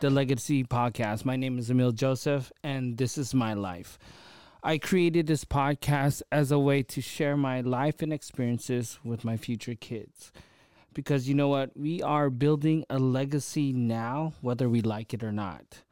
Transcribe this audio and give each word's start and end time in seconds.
the 0.00 0.10
Legacy 0.10 0.62
Podcast. 0.62 1.24
My 1.24 1.34
name 1.34 1.58
is 1.58 1.70
Emil 1.70 1.90
Joseph, 1.90 2.52
and 2.62 2.96
this 2.96 3.18
is 3.18 3.34
my 3.34 3.52
life. 3.54 3.98
I 4.62 4.78
created 4.78 5.26
this 5.26 5.44
podcast 5.44 6.22
as 6.30 6.52
a 6.52 6.58
way 6.58 6.84
to 6.84 7.00
share 7.00 7.36
my 7.36 7.62
life 7.62 8.00
and 8.00 8.12
experiences 8.12 9.00
with 9.02 9.24
my 9.24 9.36
future 9.36 9.74
kids. 9.74 10.30
Because 10.94 11.28
you 11.28 11.34
know 11.34 11.48
what? 11.48 11.76
We 11.76 12.00
are 12.00 12.30
building 12.30 12.84
a 12.88 13.00
legacy 13.00 13.72
now, 13.72 14.34
whether 14.40 14.68
we 14.68 14.82
like 14.82 15.14
it 15.14 15.24
or 15.24 15.32
not. 15.32 15.82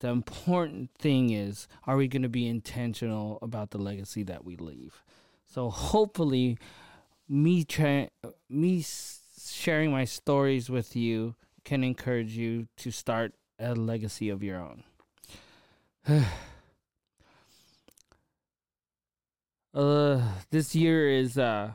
The 0.00 0.08
important 0.08 0.90
thing 0.98 1.30
is, 1.30 1.66
are 1.86 1.96
we 1.96 2.08
going 2.08 2.22
to 2.24 2.28
be 2.28 2.46
intentional 2.46 3.38
about 3.40 3.70
the 3.70 3.78
legacy 3.78 4.22
that 4.24 4.44
we 4.44 4.56
leave? 4.56 5.02
So 5.46 5.70
hopefully, 5.70 6.58
me 7.26 7.64
tra- 7.64 8.10
me 8.50 8.84
sharing 9.50 9.92
my 9.92 10.04
stories 10.04 10.68
with 10.68 10.94
you 10.94 11.36
can 11.64 11.82
encourage 11.82 12.36
you 12.36 12.68
to 12.76 12.90
start 12.90 13.32
a 13.58 13.74
legacy 13.74 14.28
of 14.28 14.42
your 14.42 14.58
own. 14.60 14.82
uh, 19.74 20.22
this 20.50 20.74
year 20.74 21.08
is 21.08 21.36
uh 21.36 21.72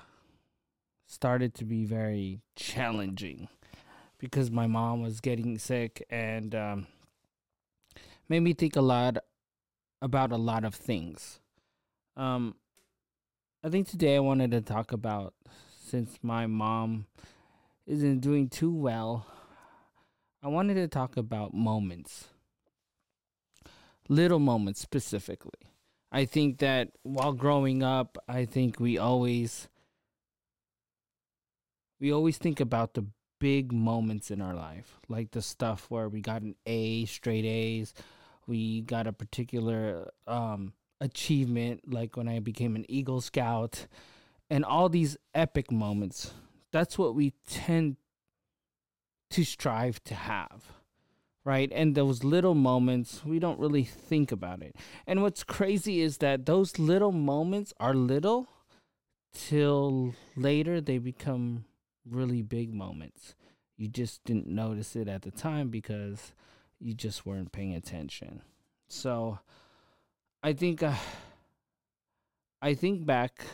started 1.11 1.53
to 1.53 1.65
be 1.65 1.83
very 1.83 2.39
challenging 2.55 3.49
because 4.17 4.49
my 4.49 4.65
mom 4.65 5.01
was 5.01 5.19
getting 5.19 5.57
sick 5.57 6.05
and 6.09 6.55
um, 6.55 6.87
made 8.29 8.39
me 8.39 8.53
think 8.53 8.77
a 8.77 8.81
lot 8.81 9.17
about 10.01 10.31
a 10.31 10.37
lot 10.37 10.63
of 10.63 10.73
things. 10.73 11.41
Um, 12.15 12.55
I 13.61 13.69
think 13.69 13.89
today 13.89 14.15
I 14.15 14.19
wanted 14.19 14.51
to 14.51 14.61
talk 14.61 14.93
about 14.93 15.33
since 15.77 16.17
my 16.21 16.47
mom 16.47 17.07
isn't 17.85 18.19
doing 18.19 18.47
too 18.47 18.71
well 18.71 19.25
I 20.43 20.47
wanted 20.47 20.73
to 20.75 20.87
talk 20.87 21.17
about 21.17 21.53
moments, 21.53 22.29
little 24.09 24.39
moments 24.39 24.79
specifically. 24.79 25.51
I 26.11 26.25
think 26.25 26.57
that 26.59 26.89
while 27.03 27.33
growing 27.33 27.83
up, 27.83 28.17
I 28.27 28.45
think 28.45 28.79
we 28.79 28.97
always 28.97 29.69
we 31.99 32.11
always 32.11 32.39
think 32.39 32.59
about 32.59 32.95
the 32.95 33.05
big 33.39 33.71
moments 33.71 34.31
in 34.31 34.41
our 34.41 34.55
life, 34.55 34.99
like 35.07 35.29
the 35.31 35.43
stuff 35.43 35.85
where 35.89 36.09
we 36.09 36.21
got 36.21 36.41
an 36.41 36.55
A, 36.65 37.05
straight 37.05 37.45
A's, 37.45 37.93
we 38.47 38.81
got 38.81 39.05
a 39.05 39.13
particular 39.13 40.09
um, 40.25 40.73
achievement, 40.99 41.93
like 41.93 42.17
when 42.17 42.27
I 42.27 42.39
became 42.39 42.75
an 42.75 42.85
Eagle 42.89 43.21
Scout, 43.21 43.85
and 44.49 44.65
all 44.65 44.89
these 44.89 45.17
epic 45.35 45.71
moments. 45.71 46.31
That's 46.71 46.97
what 46.97 47.13
we 47.13 47.33
tend 47.47 47.97
to 49.31 49.43
strive 49.43 50.03
to 50.05 50.15
have 50.15 50.63
right? 51.43 51.71
And 51.73 51.95
those 51.95 52.23
little 52.23 52.53
moments 52.53 53.25
we 53.25 53.39
don't 53.39 53.59
really 53.59 53.83
think 53.83 54.31
about 54.31 54.61
it. 54.61 54.75
And 55.07 55.23
what's 55.23 55.43
crazy 55.43 55.99
is 56.01 56.17
that 56.17 56.45
those 56.45 56.77
little 56.77 57.11
moments 57.11 57.73
are 57.79 57.95
little 57.95 58.47
till 59.33 60.13
later 60.35 60.79
they 60.79 60.99
become 60.99 61.65
really 62.07 62.43
big 62.43 62.71
moments. 62.73 63.33
You 63.75 63.87
just 63.87 64.23
didn't 64.23 64.45
notice 64.45 64.95
it 64.95 65.07
at 65.07 65.23
the 65.23 65.31
time 65.31 65.69
because 65.69 66.33
you 66.79 66.93
just 66.93 67.25
weren't 67.25 67.51
paying 67.51 67.73
attention. 67.73 68.43
So 68.87 69.39
i 70.43 70.53
think 70.53 70.81
uh, 70.81 70.95
i 72.61 72.73
think 72.73 73.05
back 73.05 73.45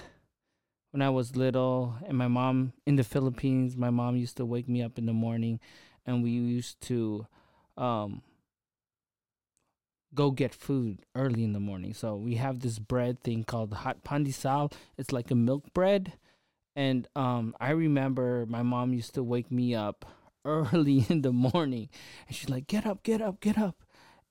when 0.98 1.06
I 1.06 1.12
was 1.12 1.36
little, 1.36 1.94
and 2.08 2.18
my 2.18 2.28
mom 2.28 2.74
in 2.88 2.96
the 2.96 3.04
Philippines, 3.04 3.78
my 3.78 3.92
mom 3.92 4.16
used 4.16 4.36
to 4.38 4.46
wake 4.46 4.68
me 4.68 4.82
up 4.82 4.98
in 4.98 5.06
the 5.06 5.14
morning, 5.14 5.60
and 6.08 6.24
we 6.24 6.32
used 6.32 6.82
to 6.88 7.28
um, 7.78 8.24
go 10.16 10.32
get 10.32 10.56
food 10.56 11.04
early 11.14 11.44
in 11.44 11.54
the 11.54 11.60
morning. 11.60 11.94
So 11.94 12.16
we 12.16 12.34
have 12.38 12.62
this 12.62 12.80
bread 12.80 13.22
thing 13.22 13.44
called 13.44 13.74
hot 13.74 14.04
pandesal. 14.04 14.74
It's 14.98 15.12
like 15.12 15.30
a 15.30 15.36
milk 15.36 15.72
bread, 15.72 16.14
and 16.76 17.08
um, 17.16 17.56
I 17.60 17.70
remember 17.70 18.48
my 18.48 18.64
mom 18.64 18.92
used 18.92 19.14
to 19.14 19.24
wake 19.24 19.52
me 19.52 19.76
up 19.76 20.04
early 20.46 21.06
in 21.10 21.22
the 21.22 21.32
morning, 21.32 21.90
and 22.28 22.36
she's 22.36 22.50
like, 22.50 22.66
"Get 22.66 22.88
up, 22.88 23.04
get 23.04 23.22
up, 23.22 23.40
get 23.40 23.60
up." 23.60 23.84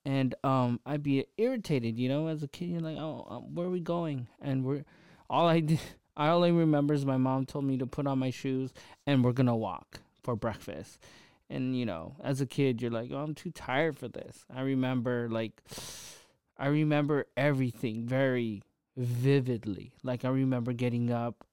And 0.05 0.34
um, 0.43 0.81
I'd 0.84 1.05
be 1.05 1.26
irritated, 1.38 1.97
you 1.97 2.09
know, 2.09 2.26
as 2.26 2.43
a 2.43 2.49
kid. 2.49 2.71
You're 2.71 2.81
like, 2.81 2.99
"Oh, 2.99 3.25
um, 3.31 3.55
where 3.55 3.69
are 3.69 3.71
we 3.71 3.78
going?" 3.78 4.26
And 4.43 4.65
we're 4.65 4.84
all 5.31 5.47
I 5.47 5.60
did 5.60 5.78
I 6.16 6.28
only 6.28 6.53
remember 6.53 6.94
is 6.94 7.04
my 7.04 7.16
mom 7.16 7.44
told 7.44 7.65
me 7.65 7.77
to 7.78 7.87
put 7.87 8.06
on 8.06 8.19
my 8.19 8.31
shoes 8.31 8.72
and 9.06 9.25
we're 9.25 9.32
gonna 9.32 9.56
walk 9.56 10.00
for 10.22 10.34
breakfast. 10.37 10.99
And 11.49 11.77
you 11.77 11.87
know, 11.87 12.16
as 12.22 12.41
a 12.41 12.47
kid, 12.47 12.82
you're 12.82 12.91
like, 12.91 13.10
"Oh, 13.12 13.19
I'm 13.19 13.34
too 13.34 13.50
tired 13.50 13.97
for 13.99 14.09
this." 14.09 14.44
I 14.53 14.62
remember 14.62 15.28
like, 15.31 15.62
I 16.59 16.66
remember 16.66 17.26
everything 17.37 18.06
very 18.06 18.62
vividly. 18.97 19.93
Like 20.03 20.25
I 20.25 20.28
remember 20.28 20.72
getting 20.72 21.10
up. 21.10 21.44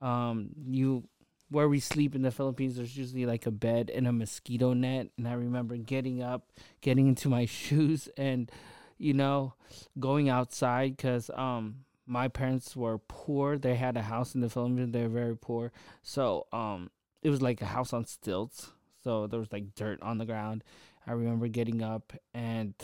Um, 0.00 0.50
you 0.66 1.08
where 1.50 1.68
we 1.68 1.80
sleep 1.80 2.14
in 2.14 2.22
the 2.22 2.30
Philippines, 2.30 2.76
there's 2.76 2.96
usually 2.96 3.26
like 3.26 3.46
a 3.46 3.50
bed 3.50 3.90
and 3.94 4.06
a 4.06 4.12
mosquito 4.12 4.72
net, 4.74 5.08
and 5.16 5.28
I 5.28 5.34
remember 5.34 5.76
getting 5.76 6.22
up, 6.22 6.48
getting 6.80 7.06
into 7.06 7.28
my 7.28 7.46
shoes, 7.46 8.08
and 8.16 8.50
you 8.98 9.14
know, 9.14 9.54
going 9.98 10.28
outside 10.28 10.96
because 10.96 11.30
um 11.34 11.84
my 12.06 12.28
parents 12.28 12.76
were 12.76 12.98
poor. 12.98 13.58
They 13.58 13.76
had 13.76 13.96
a 13.96 14.02
house 14.02 14.34
in 14.34 14.40
the 14.40 14.50
Philippines. 14.50 14.92
They 14.92 15.02
were 15.02 15.08
very 15.08 15.36
poor. 15.36 15.72
So 16.02 16.46
um, 16.52 16.90
it 17.22 17.30
was 17.30 17.42
like 17.42 17.62
a 17.62 17.66
house 17.66 17.92
on 17.92 18.06
stilts. 18.06 18.70
So 19.02 19.26
there 19.26 19.40
was 19.40 19.52
like 19.52 19.74
dirt 19.74 20.00
on 20.02 20.18
the 20.18 20.26
ground. 20.26 20.64
I 21.06 21.12
remember 21.12 21.48
getting 21.48 21.82
up 21.82 22.12
and 22.32 22.74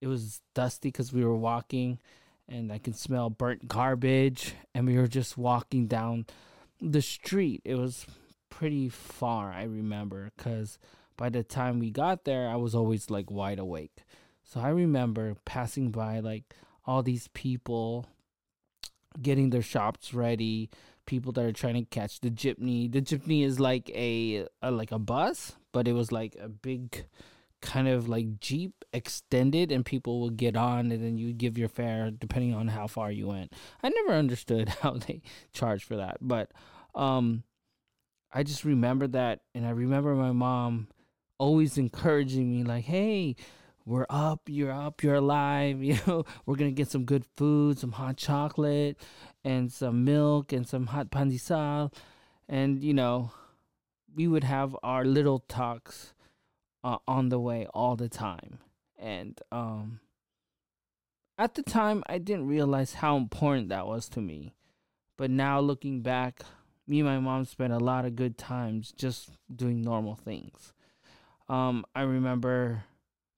it 0.00 0.06
was 0.06 0.40
dusty 0.54 0.88
because 0.88 1.12
we 1.12 1.24
were 1.24 1.36
walking 1.36 1.98
and 2.48 2.72
I 2.72 2.78
can 2.78 2.94
smell 2.94 3.30
burnt 3.30 3.68
garbage. 3.68 4.54
And 4.74 4.86
we 4.86 4.96
were 4.96 5.08
just 5.08 5.36
walking 5.38 5.86
down 5.86 6.26
the 6.80 7.02
street. 7.02 7.62
It 7.64 7.76
was 7.76 8.06
pretty 8.48 8.88
far, 8.88 9.52
I 9.52 9.64
remember, 9.64 10.30
because 10.36 10.78
by 11.16 11.28
the 11.28 11.42
time 11.42 11.78
we 11.78 11.90
got 11.90 12.24
there, 12.24 12.48
I 12.48 12.56
was 12.56 12.74
always 12.74 13.10
like 13.10 13.30
wide 13.30 13.58
awake. 13.58 14.04
So 14.42 14.60
I 14.60 14.70
remember 14.70 15.36
passing 15.44 15.90
by 15.90 16.20
like 16.20 16.54
all 16.84 17.02
these 17.02 17.28
people 17.28 18.06
getting 19.20 19.50
their 19.50 19.62
shops 19.62 20.14
ready 20.14 20.70
people 21.06 21.32
that 21.32 21.44
are 21.44 21.52
trying 21.52 21.74
to 21.74 21.84
catch 21.84 22.20
the 22.20 22.30
jeepney. 22.30 22.90
The 22.90 23.02
jeepney 23.02 23.44
is 23.44 23.58
like 23.58 23.90
a, 23.90 24.46
a 24.62 24.70
like 24.70 24.92
a 24.92 24.98
bus 24.98 25.56
but 25.72 25.88
it 25.88 25.92
was 25.92 26.12
like 26.12 26.36
a 26.40 26.48
big 26.48 27.06
kind 27.60 27.88
of 27.88 28.08
like 28.08 28.40
jeep 28.40 28.84
extended 28.92 29.70
and 29.70 29.84
people 29.84 30.20
would 30.20 30.36
get 30.36 30.56
on 30.56 30.90
and 30.90 31.04
then 31.04 31.18
you 31.18 31.32
give 31.32 31.58
your 31.58 31.68
fare 31.68 32.10
depending 32.10 32.54
on 32.54 32.68
how 32.68 32.86
far 32.86 33.10
you 33.10 33.28
went. 33.28 33.52
I 33.82 33.88
never 33.90 34.12
understood 34.12 34.68
how 34.80 34.92
they 34.92 35.22
charge 35.52 35.84
for 35.84 35.96
that 35.96 36.18
but 36.20 36.50
um 36.94 37.42
i 38.32 38.42
just 38.42 38.64
remember 38.64 39.06
that 39.06 39.40
and 39.54 39.66
i 39.66 39.70
remember 39.70 40.14
my 40.14 40.32
mom 40.32 40.88
always 41.38 41.78
encouraging 41.78 42.50
me 42.50 42.64
like 42.64 42.84
hey 42.84 43.36
we're 43.86 44.06
up, 44.08 44.42
you're 44.46 44.72
up, 44.72 45.02
you're 45.02 45.16
alive. 45.16 45.82
You 45.82 45.98
know, 46.06 46.24
we're 46.46 46.56
gonna 46.56 46.70
get 46.70 46.88
some 46.90 47.04
good 47.04 47.24
food, 47.36 47.78
some 47.78 47.92
hot 47.92 48.16
chocolate, 48.16 48.98
and 49.44 49.72
some 49.72 50.04
milk, 50.04 50.52
and 50.52 50.66
some 50.66 50.86
hot 50.86 51.10
pandesal, 51.10 51.92
and 52.48 52.82
you 52.82 52.94
know, 52.94 53.32
we 54.14 54.26
would 54.26 54.44
have 54.44 54.76
our 54.82 55.04
little 55.04 55.40
talks 55.40 56.14
uh, 56.84 56.98
on 57.06 57.28
the 57.28 57.38
way 57.38 57.66
all 57.74 57.96
the 57.96 58.08
time. 58.08 58.58
And 58.98 59.40
um, 59.50 60.00
at 61.38 61.54
the 61.54 61.62
time, 61.62 62.02
I 62.06 62.18
didn't 62.18 62.48
realize 62.48 62.94
how 62.94 63.16
important 63.16 63.70
that 63.70 63.86
was 63.86 64.08
to 64.10 64.20
me. 64.20 64.54
But 65.16 65.30
now 65.30 65.60
looking 65.60 66.02
back, 66.02 66.42
me 66.86 67.00
and 67.00 67.08
my 67.08 67.18
mom 67.18 67.44
spent 67.44 67.72
a 67.72 67.78
lot 67.78 68.04
of 68.04 68.16
good 68.16 68.36
times 68.36 68.92
just 68.92 69.30
doing 69.54 69.82
normal 69.82 70.14
things. 70.14 70.72
Um, 71.48 71.84
I 71.94 72.02
remember 72.02 72.84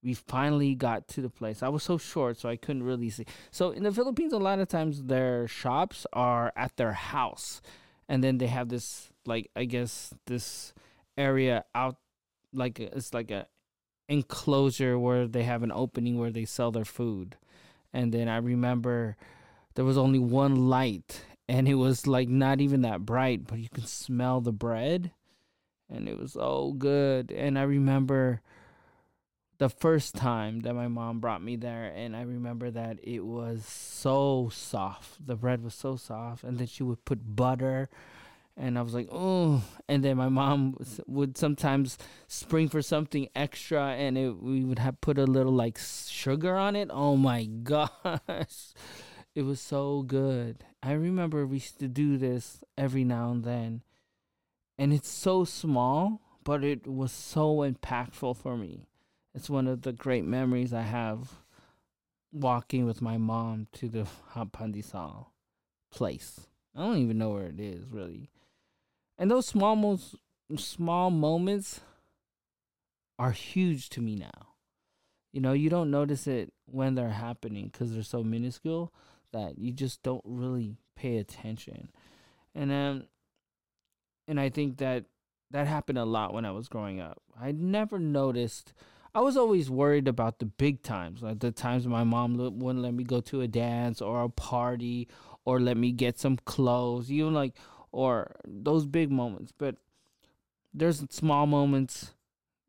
we 0.02 0.14
finally 0.14 0.74
got 0.74 1.06
to 1.08 1.20
the 1.20 1.30
place. 1.30 1.62
I 1.62 1.68
was 1.68 1.82
so 1.82 1.96
short, 1.96 2.38
so 2.38 2.48
I 2.48 2.56
couldn't 2.56 2.82
really 2.82 3.10
see. 3.10 3.24
So 3.50 3.70
in 3.70 3.84
the 3.84 3.92
Philippines, 3.92 4.32
a 4.32 4.38
lot 4.38 4.58
of 4.58 4.68
times 4.68 5.04
their 5.04 5.46
shops 5.46 6.06
are 6.12 6.52
at 6.56 6.76
their 6.76 6.92
house, 6.92 7.62
and 8.08 8.22
then 8.22 8.38
they 8.38 8.48
have 8.48 8.68
this 8.68 9.10
like 9.26 9.50
I 9.54 9.64
guess 9.64 10.12
this 10.26 10.74
area 11.16 11.64
out, 11.74 11.96
like 12.52 12.80
it's 12.80 13.14
like 13.14 13.30
a 13.30 13.46
enclosure 14.08 14.98
where 14.98 15.26
they 15.26 15.44
have 15.44 15.62
an 15.62 15.72
opening 15.72 16.18
where 16.18 16.30
they 16.30 16.44
sell 16.44 16.72
their 16.72 16.84
food. 16.84 17.36
And 17.92 18.12
then 18.12 18.28
I 18.28 18.38
remember 18.38 19.16
there 19.74 19.84
was 19.84 19.98
only 19.98 20.18
one 20.18 20.68
light, 20.68 21.24
and 21.48 21.68
it 21.68 21.74
was 21.74 22.06
like 22.06 22.28
not 22.28 22.60
even 22.60 22.82
that 22.82 23.06
bright, 23.06 23.46
but 23.46 23.58
you 23.58 23.68
can 23.68 23.86
smell 23.86 24.40
the 24.40 24.52
bread, 24.52 25.12
and 25.88 26.08
it 26.08 26.18
was 26.18 26.32
so 26.32 26.74
good. 26.76 27.30
And 27.30 27.58
I 27.58 27.62
remember 27.62 28.40
the 29.62 29.68
first 29.68 30.16
time 30.16 30.62
that 30.62 30.74
my 30.74 30.88
mom 30.88 31.20
brought 31.20 31.40
me 31.40 31.54
there 31.54 31.92
and 31.94 32.16
I 32.16 32.22
remember 32.22 32.68
that 32.72 32.98
it 33.00 33.24
was 33.24 33.64
so 33.64 34.50
soft. 34.52 35.24
The 35.24 35.36
bread 35.36 35.62
was 35.62 35.72
so 35.72 35.94
soft 35.94 36.42
and 36.42 36.58
then 36.58 36.66
she 36.66 36.82
would 36.82 37.04
put 37.04 37.36
butter 37.36 37.88
and 38.56 38.76
I 38.76 38.82
was 38.82 38.92
like, 38.92 39.06
oh. 39.12 39.62
And 39.88 40.04
then 40.04 40.16
my 40.16 40.28
mom 40.28 40.76
would 41.06 41.38
sometimes 41.38 41.96
spring 42.26 42.68
for 42.68 42.82
something 42.82 43.28
extra, 43.36 43.92
and 43.92 44.18
it, 44.18 44.42
we 44.42 44.64
would 44.64 44.80
have 44.80 45.00
put 45.00 45.16
a 45.16 45.24
little 45.24 45.52
like 45.52 45.78
sugar 45.78 46.56
on 46.56 46.74
it. 46.74 46.90
Oh 46.92 47.16
my 47.16 47.44
gosh, 47.62 48.74
it 49.36 49.42
was 49.42 49.60
so 49.60 50.02
good. 50.02 50.64
I 50.82 50.92
remember 50.92 51.46
we 51.46 51.58
used 51.58 51.78
to 51.78 51.88
do 51.88 52.18
this 52.18 52.64
every 52.76 53.04
now 53.04 53.30
and 53.30 53.44
then, 53.44 53.82
and 54.76 54.92
it's 54.92 55.08
so 55.08 55.44
small, 55.44 56.20
but 56.44 56.64
it 56.64 56.86
was 56.86 57.12
so 57.12 57.58
impactful 57.58 58.36
for 58.36 58.56
me. 58.56 58.88
It's 59.34 59.48
one 59.48 59.66
of 59.66 59.82
the 59.82 59.92
great 59.92 60.24
memories 60.24 60.72
I 60.72 60.82
have 60.82 61.32
walking 62.32 62.84
with 62.86 63.02
my 63.02 63.18
mom 63.18 63.68
to 63.72 63.88
the 63.88 64.06
Hot 64.28 64.52
place. 65.90 66.46
I 66.74 66.80
don't 66.80 66.98
even 66.98 67.18
know 67.18 67.30
where 67.30 67.46
it 67.46 67.60
is 67.60 67.84
really. 67.90 68.30
And 69.18 69.30
those 69.30 69.46
small 69.46 69.76
most 69.76 70.16
small 70.56 71.10
moments 71.10 71.80
are 73.18 73.30
huge 73.30 73.88
to 73.90 74.00
me 74.00 74.16
now. 74.16 74.48
You 75.32 75.40
know, 75.40 75.52
you 75.52 75.70
don't 75.70 75.90
notice 75.90 76.26
it 76.26 76.52
when 76.66 76.94
they're 76.94 77.08
happening 77.08 77.70
because 77.72 77.92
they're 77.92 78.02
so 78.02 78.22
minuscule 78.22 78.92
that 79.32 79.58
you 79.58 79.72
just 79.72 80.02
don't 80.02 80.22
really 80.24 80.76
pay 80.96 81.18
attention. 81.18 81.90
And 82.54 82.70
then, 82.70 83.06
and 84.28 84.38
I 84.38 84.50
think 84.50 84.78
that 84.78 85.04
that 85.50 85.66
happened 85.66 85.98
a 85.98 86.04
lot 86.04 86.34
when 86.34 86.44
I 86.44 86.50
was 86.50 86.68
growing 86.68 87.00
up. 87.00 87.22
I 87.40 87.52
never 87.52 87.98
noticed. 87.98 88.72
I 89.14 89.20
was 89.20 89.36
always 89.36 89.70
worried 89.70 90.08
about 90.08 90.38
the 90.38 90.46
big 90.46 90.82
times, 90.82 91.22
like 91.22 91.40
the 91.40 91.52
times 91.52 91.86
my 91.86 92.02
mom 92.02 92.36
wouldn't 92.36 92.82
let 92.82 92.94
me 92.94 93.04
go 93.04 93.20
to 93.22 93.42
a 93.42 93.48
dance 93.48 94.00
or 94.00 94.22
a 94.22 94.30
party 94.30 95.08
or 95.44 95.60
let 95.60 95.76
me 95.76 95.92
get 95.92 96.18
some 96.18 96.36
clothes, 96.36 97.12
even 97.12 97.34
like 97.34 97.54
or 97.90 98.36
those 98.46 98.86
big 98.86 99.10
moments. 99.10 99.52
But 99.56 99.76
there's 100.72 101.04
small 101.10 101.46
moments 101.46 102.14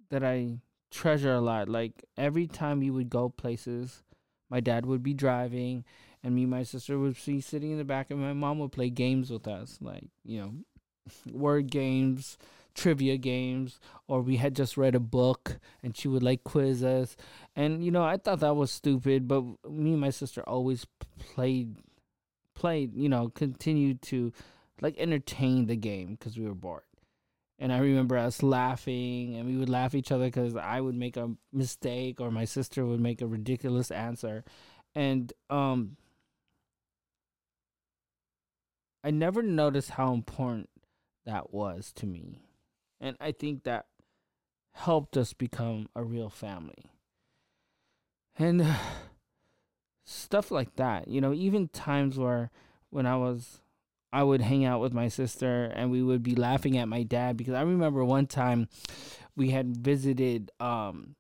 that 0.10 0.24
I 0.24 0.60
treasure 0.92 1.34
a 1.34 1.42
lot. 1.42 1.70
Like 1.70 2.04
every 2.18 2.48
time 2.48 2.80
we 2.80 2.92
would 2.92 3.10
go 3.10 3.30
places, 3.30 4.04
my 4.50 4.60
dad 4.60 4.86
would 4.86 5.02
be 5.02 5.14
driving, 5.14 5.86
and 6.24 6.36
me 6.36 6.44
and 6.44 6.52
my 6.52 6.64
sister 6.64 7.00
would 7.00 7.18
be 7.26 7.40
sitting 7.40 7.72
in 7.72 7.78
the 7.78 7.86
back, 7.86 8.12
and 8.12 8.20
my 8.20 8.34
mom 8.34 8.60
would 8.60 8.72
play 8.74 8.90
games 8.90 9.32
with 9.32 9.48
us, 9.48 9.78
like 9.82 10.10
you 10.26 10.42
know, 10.42 10.54
word 11.32 11.72
games, 11.72 12.38
trivia 12.76 13.18
games, 13.18 13.80
or 14.08 14.22
we 14.22 14.38
had 14.38 14.56
just 14.56 14.78
read 14.78 14.96
a 14.96 15.00
book, 15.00 15.60
and 15.82 15.96
she 15.96 16.08
would 16.08 16.24
like 16.24 16.44
quiz 16.44 16.84
us. 16.84 17.16
And 17.56 17.84
you 17.84 17.92
know, 17.92 18.04
I 18.04 18.18
thought 18.18 18.40
that 18.40 18.56
was 18.56 18.72
stupid, 18.72 19.28
but 19.28 19.44
me 19.70 19.92
and 19.92 20.02
my 20.02 20.10
sister 20.10 20.42
always 20.48 20.86
played, 21.20 21.78
played, 22.56 22.96
you 22.96 23.10
know, 23.10 23.30
continued 23.30 24.02
to 24.04 24.32
like 24.82 24.98
entertain 24.98 25.68
the 25.68 25.76
game 25.76 26.16
because 26.16 26.38
we 26.38 26.46
were 26.46 26.56
bored. 26.56 26.84
And 27.60 27.72
I 27.72 27.78
remember 27.78 28.18
us 28.18 28.44
laughing, 28.44 29.36
and 29.36 29.48
we 29.48 29.56
would 29.58 29.70
laugh 29.70 29.96
each 29.96 30.12
other 30.12 30.26
because 30.26 30.56
I 30.56 30.82
would 30.82 30.96
make 30.96 31.16
a 31.18 31.32
mistake 31.52 32.20
or 32.20 32.32
my 32.32 32.46
sister 32.46 32.86
would 32.86 33.00
make 33.00 33.22
a 33.22 33.28
ridiculous 33.28 33.92
answer, 33.92 34.44
and 34.96 35.32
um, 35.50 35.98
I 39.04 39.12
never 39.12 39.42
noticed 39.42 39.92
how 39.92 40.14
important 40.14 40.70
that 41.26 41.54
was 41.54 41.92
to 41.94 42.06
me, 42.06 42.42
and 43.04 43.18
I 43.20 43.34
think 43.34 43.66
that 43.66 43.86
helped 44.72 45.18
us 45.18 45.34
become 45.34 45.90
a 45.94 46.04
real 46.04 46.30
family. 46.30 46.90
And 48.40 48.66
stuff 50.06 50.50
like 50.50 50.78
that, 50.78 51.10
you 51.10 51.20
know, 51.22 51.34
even 51.34 51.68
times 51.68 52.18
where 52.18 52.50
when 52.90 53.06
I 53.06 53.18
was 53.18 53.60
I 54.14 54.24
would 54.24 54.42
hang 54.42 54.64
out 54.64 54.80
with 54.80 54.94
my 54.94 55.08
sister 55.08 55.66
and 55.76 55.92
we 55.92 56.02
would 56.02 56.24
be 56.24 56.36
laughing 56.36 56.78
at 56.78 56.88
my 56.88 57.04
dad 57.04 57.36
because 57.36 57.56
I 57.56 57.62
remember 57.62 58.06
one 58.06 58.28
time 58.28 58.70
we 59.36 59.50
had 59.50 59.76
visited 59.76 60.52
um, 60.60 61.16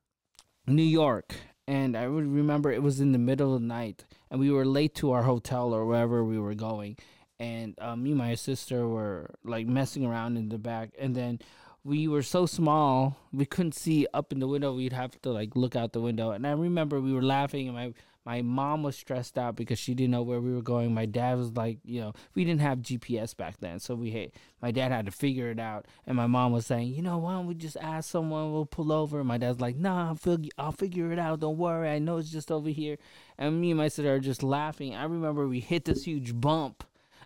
New 0.67 0.83
York 0.83 1.33
and 1.67 1.97
I 1.97 2.07
would 2.07 2.27
remember 2.27 2.71
it 2.71 2.83
was 2.83 3.01
in 3.01 3.11
the 3.11 3.17
middle 3.17 3.55
of 3.55 3.61
the 3.61 3.67
night 3.67 4.05
and 4.29 4.39
we 4.39 4.51
were 4.51 4.65
late 4.65 4.93
to 4.95 5.11
our 5.11 5.23
hotel 5.23 5.73
or 5.73 5.87
wherever 5.87 6.23
we 6.23 6.37
were 6.37 6.53
going 6.53 6.97
and 7.39 7.73
uh, 7.79 7.95
me 7.95 8.11
and 8.11 8.19
my 8.19 8.35
sister 8.35 8.87
were 8.87 9.35
like 9.43 9.65
messing 9.65 10.05
around 10.05 10.37
in 10.37 10.49
the 10.49 10.59
back 10.59 10.91
and 10.99 11.15
then 11.15 11.39
we 11.83 12.07
were 12.07 12.23
so 12.23 12.45
small 12.45 13.17
we 13.31 13.45
couldn't 13.45 13.75
see 13.75 14.07
up 14.13 14.31
in 14.31 14.39
the 14.39 14.47
window 14.47 14.73
we'd 14.73 14.93
have 14.93 15.19
to 15.21 15.29
like 15.29 15.55
look 15.55 15.75
out 15.75 15.93
the 15.93 16.01
window 16.01 16.31
and 16.31 16.47
i 16.47 16.51
remember 16.51 16.99
we 16.99 17.13
were 17.13 17.21
laughing 17.21 17.67
and 17.67 17.75
my 17.75 17.93
my 18.25 18.41
mom 18.41 18.83
was 18.83 18.95
stressed 18.95 19.37
out 19.37 19.55
because 19.55 19.77
she 19.77 19.93
didn't 19.93 20.11
know 20.11 20.21
where 20.21 20.39
we 20.39 20.53
were 20.53 20.61
going. 20.61 20.93
My 20.93 21.05
dad 21.05 21.37
was 21.37 21.51
like, 21.51 21.79
you 21.83 21.99
know, 21.99 22.13
we 22.35 22.45
didn't 22.45 22.61
have 22.61 22.79
GPS 22.79 23.35
back 23.35 23.57
then, 23.59 23.79
so 23.79 23.95
we 23.95 24.11
had 24.11 24.31
my 24.61 24.71
dad 24.71 24.91
had 24.91 25.05
to 25.07 25.11
figure 25.11 25.49
it 25.49 25.59
out. 25.59 25.87
And 26.07 26.15
my 26.15 26.27
mom 26.27 26.53
was 26.53 26.65
saying, 26.65 26.93
you 26.93 27.01
know, 27.01 27.17
why 27.17 27.33
don't 27.33 27.47
we 27.47 27.53
just 27.53 27.77
ask 27.81 28.09
someone? 28.09 28.53
We'll 28.53 28.65
pull 28.65 28.91
over. 28.91 29.23
my 29.23 29.37
dad's 29.37 29.59
like, 29.59 29.75
nah, 29.75 30.15
I'll 30.25 30.37
I'll 30.57 30.71
figure 30.71 31.11
it 31.11 31.19
out. 31.19 31.41
Don't 31.41 31.57
worry. 31.57 31.89
I 31.89 31.99
know 31.99 32.17
it's 32.17 32.31
just 32.31 32.51
over 32.51 32.69
here. 32.69 32.97
And 33.37 33.59
me 33.59 33.71
and 33.71 33.77
my 33.77 33.89
sister 33.89 34.13
are 34.13 34.19
just 34.19 34.43
laughing. 34.43 34.95
I 34.95 35.03
remember 35.03 35.47
we 35.47 35.59
hit 35.59 35.85
this 35.85 36.05
huge 36.05 36.39
bump. 36.39 36.85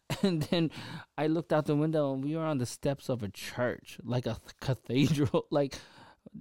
And 0.23 0.43
then 0.43 0.71
I 1.17 1.27
looked 1.27 1.53
out 1.53 1.65
the 1.65 1.75
window 1.75 2.13
and 2.13 2.23
we 2.23 2.35
were 2.35 2.45
on 2.45 2.57
the 2.57 2.65
steps 2.65 3.09
of 3.09 3.23
a 3.23 3.29
church, 3.29 3.99
like 4.03 4.25
a 4.25 4.37
cathedral. 4.61 5.47
like 5.51 5.75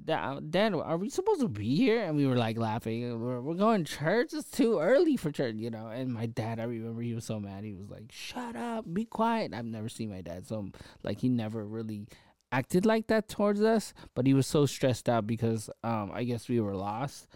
Dad, 0.05 0.75
are 0.75 0.97
we 0.97 1.09
supposed 1.09 1.41
to 1.41 1.49
be 1.49 1.77
here? 1.77 2.03
And 2.03 2.17
we 2.17 2.27
were 2.27 2.37
like 2.37 2.59
laughing. 2.59 3.21
We're, 3.21 3.41
we're 3.41 3.55
going 3.55 3.85
to 3.85 3.93
church. 3.93 4.33
It's 4.33 4.51
too 4.51 4.79
early 4.79 5.17
for 5.17 5.31
church, 5.31 5.57
you 5.57 5.71
know. 5.71 5.89
And 5.89 6.13
my 6.13 6.27
dad, 6.27 6.61
I 6.61 6.65
remember 6.65 7.03
he 7.03 7.15
was 7.15 7.25
so 7.25 7.41
mad. 7.41 7.65
He 7.65 7.75
was 7.75 7.89
like, 7.89 8.11
"Shut 8.11 8.57
up, 8.57 8.93
be 8.93 9.05
quiet." 9.05 9.55
I've 9.55 9.65
never 9.65 9.89
seen 9.89 10.11
my 10.11 10.21
dad 10.21 10.47
so 10.47 10.69
like 11.03 11.21
he 11.21 11.29
never 11.29 11.65
really 11.65 12.09
acted 12.53 12.87
like 12.87 13.07
that 13.09 13.29
towards 13.29 13.63
us, 13.63 13.95
but 14.15 14.27
he 14.27 14.35
was 14.35 14.47
so 14.47 14.67
stressed 14.67 15.09
out 15.09 15.27
because 15.27 15.71
um 15.83 16.11
I 16.13 16.25
guess 16.25 16.49
we 16.49 16.61
were 16.61 16.77
lost, 16.77 17.27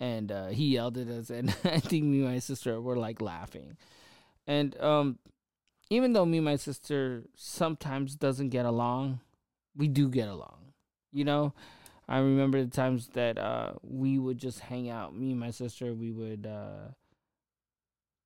and 0.00 0.30
uh, 0.30 0.48
he 0.48 0.74
yelled 0.74 0.98
at 0.98 1.08
us, 1.08 1.30
and 1.30 1.50
I 1.64 1.80
think 1.80 2.04
me 2.04 2.20
and 2.20 2.28
my 2.28 2.38
sister 2.38 2.80
were 2.80 2.96
like 2.96 3.20
laughing, 3.20 3.76
and 4.46 4.78
um 4.80 5.18
even 5.90 6.12
though 6.12 6.26
me 6.26 6.38
and 6.38 6.44
my 6.44 6.56
sister 6.56 7.24
sometimes 7.34 8.14
doesn't 8.14 8.50
get 8.50 8.66
along, 8.66 9.20
we 9.76 9.88
do 9.88 10.08
get 10.08 10.28
along, 10.28 10.72
you 11.12 11.24
know 11.24 11.52
I 12.08 12.18
remember 12.18 12.64
the 12.64 12.70
times 12.70 13.08
that 13.08 13.36
uh, 13.36 13.72
we 13.82 14.18
would 14.18 14.38
just 14.38 14.60
hang 14.60 14.88
out. 14.88 15.14
Me 15.14 15.32
and 15.32 15.40
my 15.40 15.50
sister, 15.50 15.92
we 15.92 16.10
would 16.10 16.46
uh, 16.46 16.92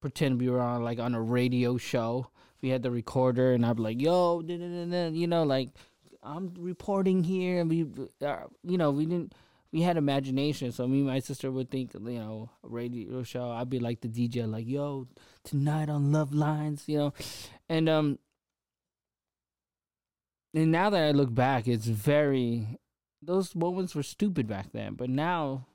pretend 0.01 0.41
we 0.41 0.49
were 0.49 0.61
on 0.61 0.85
like 0.85 1.01
on 1.01 1.17
a 1.17 1.21
radio 1.21 1.77
show. 1.77 2.29
We 2.63 2.69
had 2.69 2.85
the 2.85 2.93
recorder, 2.93 3.55
and 3.55 3.67
I'd 3.67 3.77
be 3.77 3.83
like, 3.83 4.01
"Yo, 4.01 4.41
you 4.47 5.27
know, 5.27 5.43
like 5.43 5.71
I'm 6.23 6.55
reporting 6.57 7.25
here," 7.25 7.61
and 7.61 7.69
we, 7.69 7.87
uh, 8.25 8.45
you 8.63 8.79
know, 8.79 8.93
we 8.93 9.07
didn't. 9.07 9.35
We 9.73 9.81
had 9.83 9.97
imagination, 9.97 10.71
so 10.71 10.87
me 10.87 10.99
and 10.99 11.07
my 11.07 11.21
sister 11.21 11.51
would 11.51 11.71
think, 11.71 11.95
you 11.95 12.01
know, 12.01 12.51
radio 12.63 13.23
show. 13.23 13.51
I'd 13.51 13.71
be 13.71 13.79
like 13.79 14.03
the 14.03 14.09
DJ, 14.09 14.47
like, 14.47 14.69
"Yo, 14.69 15.09
tonight 15.45 15.89
on 15.89 16.13
Love 16.13 16.35
Lines," 16.35 16.85
you 16.87 16.99
know, 16.99 17.15
and 17.71 17.89
um, 17.89 18.19
and 20.55 20.71
now 20.71 20.91
that 20.91 21.03
I 21.03 21.11
look 21.13 21.35
back, 21.35 21.67
it's 21.67 21.87
very 21.87 22.79
those 23.23 23.55
moments 23.55 23.95
were 23.95 24.03
stupid 24.03 24.47
back 24.47 24.73
then, 24.73 24.95
but 24.95 25.09
now, 25.09 25.67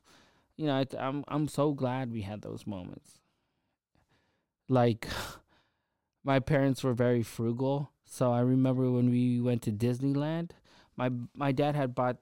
you 0.56 0.66
know, 0.66 0.84
I'm 0.98 1.24
I'm 1.28 1.48
so 1.48 1.72
glad 1.72 2.12
we 2.12 2.22
had 2.22 2.42
those 2.42 2.66
moments. 2.66 3.20
Like, 4.68 5.08
my 6.24 6.40
parents 6.40 6.84
were 6.84 6.92
very 6.92 7.22
frugal, 7.22 7.90
so 8.04 8.32
I 8.32 8.40
remember 8.40 8.90
when 8.90 9.10
we 9.10 9.40
went 9.40 9.62
to 9.62 9.72
Disneyland. 9.72 10.50
My 10.96 11.10
my 11.34 11.52
dad 11.52 11.74
had 11.74 11.94
bought, 11.94 12.18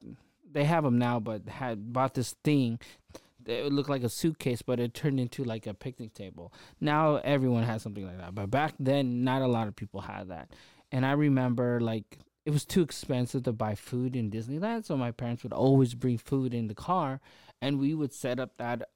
they 0.57 0.65
have 0.65 0.85
them 0.85 0.99
now, 0.99 1.21
but 1.21 1.47
had 1.49 1.93
bought 1.93 2.15
this 2.15 2.35
thing. 2.43 2.81
It 3.45 3.71
looked 3.73 3.91
like 3.91 4.03
a 4.03 4.09
suitcase, 4.09 4.63
but 4.63 4.81
it 4.81 4.95
turned 4.95 5.21
into 5.21 5.45
like 5.45 5.67
a 5.67 5.75
picnic 5.75 6.15
table. 6.15 6.51
Now 6.81 7.17
everyone 7.17 7.65
has 7.65 7.83
something 7.83 8.07
like 8.07 8.17
that, 8.19 8.35
but 8.35 8.51
back 8.51 8.73
then, 8.81 9.23
not 9.23 9.43
a 9.43 9.47
lot 9.47 9.69
of 9.69 9.77
people 9.77 10.01
had 10.01 10.29
that. 10.29 10.51
And 10.91 11.05
I 11.05 11.13
remember 11.13 11.79
like 11.81 12.21
it 12.47 12.51
was 12.53 12.65
too 12.65 12.81
expensive 12.81 13.43
to 13.43 13.53
buy 13.53 13.75
food 13.75 14.17
in 14.17 14.31
Disneyland, 14.31 14.87
so 14.87 14.97
my 14.97 15.11
parents 15.11 15.43
would 15.43 15.53
always 15.53 15.95
bring 15.95 16.17
food 16.17 16.55
in 16.55 16.69
the 16.69 16.75
car, 16.75 17.21
and 17.61 17.79
we 17.79 17.93
would 17.93 18.15
set 18.15 18.41
up 18.41 18.57
that 18.57 18.89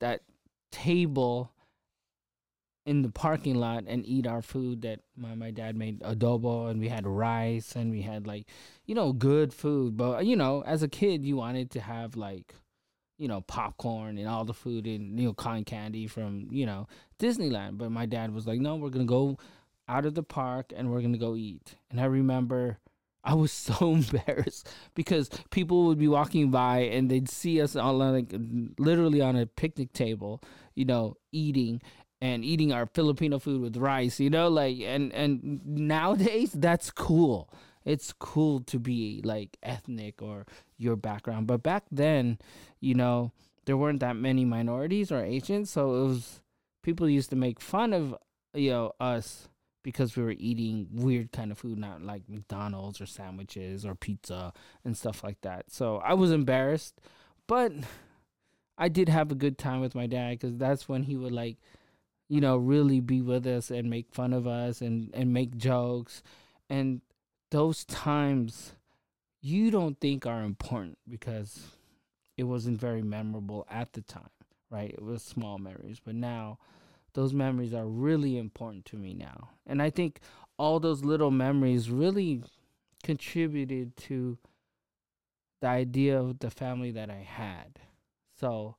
that 0.00 0.20
table 0.70 1.50
in 2.86 3.02
the 3.02 3.10
parking 3.10 3.56
lot 3.56 3.84
and 3.88 4.06
eat 4.06 4.26
our 4.26 4.40
food 4.40 4.82
that 4.82 5.00
my, 5.16 5.34
my 5.34 5.50
dad 5.50 5.76
made 5.76 6.00
adobo 6.00 6.70
and 6.70 6.80
we 6.80 6.88
had 6.88 7.04
rice 7.04 7.74
and 7.74 7.90
we 7.90 8.00
had 8.00 8.26
like 8.26 8.46
you 8.86 8.94
know 8.94 9.12
good 9.12 9.52
food. 9.52 9.96
But 9.96 10.24
you 10.24 10.36
know 10.36 10.62
as 10.64 10.82
a 10.82 10.88
kid 10.88 11.24
you 11.24 11.36
wanted 11.36 11.70
to 11.72 11.80
have 11.80 12.16
like 12.16 12.54
you 13.18 13.26
know 13.26 13.40
popcorn 13.42 14.18
and 14.18 14.28
all 14.28 14.44
the 14.44 14.54
food 14.54 14.86
and 14.86 15.18
you 15.18 15.26
know 15.26 15.34
cotton 15.34 15.64
candy 15.64 16.06
from 16.06 16.46
you 16.50 16.64
know 16.64 16.86
disneyland. 17.18 17.76
But 17.76 17.90
my 17.90 18.06
dad 18.06 18.32
was 18.32 18.46
like 18.46 18.60
no 18.60 18.76
we're 18.76 18.90
gonna 18.90 19.04
go 19.04 19.36
out 19.88 20.06
of 20.06 20.14
the 20.14 20.22
park 20.22 20.72
and 20.74 20.90
we're 20.90 21.02
gonna 21.02 21.18
go 21.18 21.34
eat. 21.34 21.74
And 21.90 22.00
i 22.00 22.04
remember 22.04 22.78
I 23.26 23.34
was 23.34 23.50
so 23.52 23.92
embarrassed 23.92 24.68
because 24.94 25.28
people 25.50 25.86
would 25.86 25.98
be 25.98 26.08
walking 26.08 26.50
by 26.50 26.78
and 26.82 27.10
they'd 27.10 27.28
see 27.28 27.60
us 27.60 27.74
on 27.74 27.98
like 27.98 28.32
literally 28.78 29.20
on 29.20 29.36
a 29.36 29.46
picnic 29.46 29.92
table, 29.92 30.40
you 30.74 30.84
know, 30.84 31.16
eating, 31.32 31.82
and 32.20 32.44
eating 32.44 32.72
our 32.72 32.86
Filipino 32.86 33.38
food 33.38 33.60
with 33.60 33.76
rice, 33.76 34.20
you 34.20 34.30
know, 34.30 34.48
like 34.48 34.78
and 34.80 35.12
and 35.12 35.60
nowadays 35.66 36.52
that's 36.52 36.90
cool. 36.90 37.52
It's 37.84 38.12
cool 38.12 38.60
to 38.60 38.78
be 38.78 39.20
like 39.24 39.56
ethnic 39.62 40.20
or 40.20 40.44
your 40.76 40.96
background, 40.96 41.46
but 41.46 41.62
back 41.62 41.84
then, 41.90 42.38
you 42.80 42.94
know, 42.94 43.32
there 43.64 43.76
weren't 43.76 44.00
that 44.00 44.16
many 44.16 44.44
minorities 44.44 45.12
or 45.12 45.22
Asians, 45.22 45.70
so 45.70 45.94
it 45.94 46.08
was 46.08 46.40
people 46.82 47.08
used 47.08 47.30
to 47.30 47.36
make 47.36 47.60
fun 47.60 47.92
of 47.92 48.14
you 48.54 48.70
know 48.70 48.92
us 48.98 49.48
because 49.86 50.16
we 50.16 50.22
were 50.24 50.34
eating 50.36 50.88
weird 50.92 51.30
kind 51.30 51.52
of 51.52 51.58
food, 51.58 51.78
not 51.78 52.02
like 52.02 52.28
McDonald's 52.28 53.00
or 53.00 53.06
sandwiches 53.06 53.86
or 53.86 53.94
pizza 53.94 54.52
and 54.84 54.96
stuff 54.96 55.22
like 55.22 55.40
that. 55.42 55.70
So 55.70 55.98
I 55.98 56.14
was 56.14 56.32
embarrassed, 56.32 57.00
but 57.46 57.70
I 58.76 58.88
did 58.88 59.08
have 59.08 59.30
a 59.30 59.36
good 59.36 59.58
time 59.58 59.80
with 59.80 59.94
my 59.94 60.08
dad 60.08 60.40
because 60.40 60.56
that's 60.56 60.88
when 60.88 61.04
he 61.04 61.16
would 61.16 61.30
like 61.30 61.58
you 62.28 62.40
know, 62.40 62.56
really 62.56 63.00
be 63.00 63.20
with 63.20 63.46
us 63.46 63.70
and 63.70 63.88
make 63.88 64.10
fun 64.10 64.32
of 64.32 64.46
us 64.46 64.80
and, 64.80 65.10
and 65.14 65.32
make 65.32 65.56
jokes. 65.56 66.22
And 66.68 67.00
those 67.50 67.84
times 67.84 68.72
you 69.40 69.70
don't 69.70 70.00
think 70.00 70.26
are 70.26 70.42
important 70.42 70.98
because 71.08 71.60
it 72.36 72.44
wasn't 72.44 72.80
very 72.80 73.02
memorable 73.02 73.66
at 73.70 73.92
the 73.92 74.02
time, 74.02 74.30
right? 74.70 74.90
It 74.90 75.02
was 75.02 75.22
small 75.22 75.58
memories. 75.58 76.00
But 76.04 76.16
now 76.16 76.58
those 77.14 77.32
memories 77.32 77.72
are 77.72 77.86
really 77.86 78.36
important 78.36 78.84
to 78.86 78.96
me 78.96 79.14
now. 79.14 79.50
And 79.66 79.80
I 79.80 79.90
think 79.90 80.20
all 80.58 80.80
those 80.80 81.04
little 81.04 81.30
memories 81.30 81.90
really 81.90 82.42
contributed 83.02 83.96
to 83.96 84.38
the 85.60 85.68
idea 85.68 86.20
of 86.20 86.40
the 86.40 86.50
family 86.50 86.90
that 86.90 87.08
I 87.08 87.26
had. 87.26 87.78
So, 88.38 88.76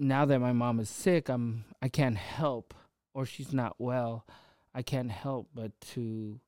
now 0.00 0.24
that 0.24 0.40
my 0.40 0.52
mom 0.52 0.80
is 0.80 0.88
sick, 0.88 1.28
I'm 1.28 1.64
I 1.82 1.88
can't 1.88 2.16
help 2.16 2.74
or 3.14 3.26
she's 3.26 3.52
not 3.52 3.76
well. 3.78 4.26
I 4.74 4.82
can't 4.82 5.10
help 5.10 5.48
but 5.54 5.72
to 5.92 6.40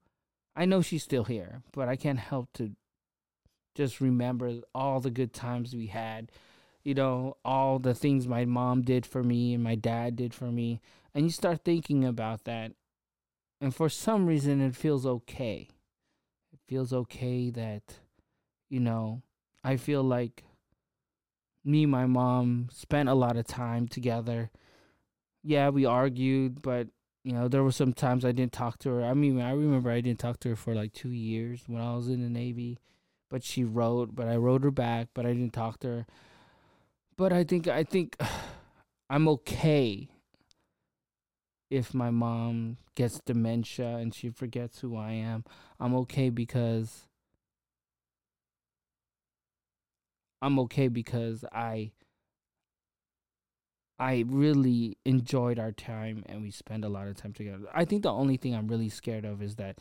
I 0.57 0.65
know 0.65 0.83
she's 0.83 1.03
still 1.03 1.25
here, 1.25 1.63
but 1.73 1.89
I 1.89 1.97
can't 1.97 2.19
help 2.19 2.53
to 2.55 2.73
just 3.75 4.01
remember 4.01 4.61
all 4.75 5.01
the 5.01 5.11
good 5.11 5.33
times 5.33 5.75
we 5.75 5.87
had. 5.87 6.31
You 6.83 6.95
know, 6.95 7.37
all 7.45 7.79
the 7.79 7.95
things 7.95 8.27
my 8.27 8.45
mom 8.45 8.83
did 8.83 9.07
for 9.07 9.23
me 9.23 9.55
and 9.55 9.63
my 9.63 9.77
dad 9.77 10.17
did 10.17 10.35
for 10.35 10.51
me. 10.51 10.81
And 11.15 11.25
you 11.25 11.31
start 11.31 11.65
thinking 11.65 12.05
about 12.05 12.45
that. 12.45 12.73
And 13.61 13.75
for 13.75 13.89
some 13.89 14.27
reason, 14.27 14.61
it 14.61 14.75
feels 14.75 15.07
okay. 15.07 15.69
It 16.53 16.59
feels 16.67 16.93
okay 16.93 17.51
that, 17.51 17.83
you 18.69 18.81
know, 18.81 19.23
I 19.63 19.77
feel 19.77 20.03
like 20.03 20.43
me 21.65 21.85
and 21.85 21.93
my 21.93 22.07
mom 22.07 22.69
spent 22.73 23.09
a 23.09 23.15
lot 23.15 23.37
of 23.37 23.47
time 23.47 23.89
together. 23.89 24.51
Yeah, 25.43 25.69
we 25.71 25.85
argued, 25.85 26.63
but 26.63 26.89
you 27.25 27.33
know, 27.33 27.49
there 27.49 27.63
were 27.63 27.73
some 27.73 27.93
times 27.93 28.25
I 28.25 28.33
didn't 28.33 28.53
talk 28.53 28.79
to 28.81 28.91
her. 28.91 29.05
I 29.05 29.15
mean, 29.15 29.41
I 29.41 29.53
remember 29.53 29.91
I 29.91 30.01
didn't 30.01 30.19
talk 30.19 30.41
to 30.41 30.51
her 30.51 30.57
for 30.57 30.75
like 30.75 30.93
two 30.93 31.11
years 31.11 31.63
when 31.67 31.81
I 31.81 31.95
was 31.95 32.09
in 32.09 32.23
the 32.23 32.29
Navy, 32.29 32.79
but 33.31 33.45
she 33.45 33.65
wrote, 33.65 34.15
but 34.15 34.27
I 34.27 34.37
wrote 34.37 34.65
her 34.65 34.71
back, 34.71 35.09
but 35.15 35.25
I 35.25 35.33
didn't 35.33 35.53
talk 35.53 35.79
to 35.81 35.89
her. 35.89 36.07
But 37.17 37.33
I 37.33 37.45
think 37.45 37.69
I 37.69 37.85
think 37.85 38.17
I'm 39.11 39.29
okay 39.29 40.09
if 41.71 41.95
my 41.95 42.11
mom 42.11 42.77
gets 42.95 43.21
dementia 43.25 43.97
and 43.97 44.15
she 44.15 44.29
forgets 44.29 44.81
who 44.81 44.97
I 44.97 45.13
am. 45.13 45.45
I'm 45.81 45.95
okay 45.97 46.29
because 46.29 47.07
I'm 50.43 50.59
okay 50.59 50.89
because 50.89 51.45
I 51.53 51.93
I 53.99 54.25
really 54.27 54.99
enjoyed 55.05 55.61
our 55.61 55.71
time 55.71 56.25
and 56.27 56.43
we 56.43 56.51
spent 56.51 56.85
a 56.85 56.89
lot 56.89 57.07
of 57.07 57.17
time 57.17 57.33
together. 57.33 57.67
I 57.73 57.85
think 57.85 58.03
the 58.03 58.13
only 58.13 58.37
thing 58.37 58.53
I'm 58.53 58.67
really 58.67 58.89
scared 58.89 59.25
of 59.25 59.41
is 59.41 59.55
that 59.57 59.79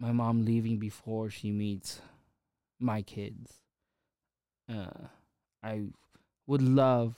my 0.00 0.10
mom 0.10 0.46
leaving 0.46 0.78
before 0.78 1.28
she 1.28 1.52
meets 1.52 2.00
my 2.80 3.02
kids. 3.02 3.60
Uh, 4.72 5.08
I 5.62 5.82
would 6.46 6.62
love 6.62 7.16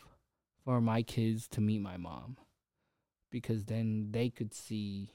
for 0.65 0.81
my 0.81 1.03
kids 1.03 1.47
to 1.49 1.61
meet 1.61 1.81
my 1.81 1.97
mom 1.97 2.37
because 3.31 3.67
then 3.67 4.09
they 4.11 4.29
could 4.29 4.53
see 4.53 5.11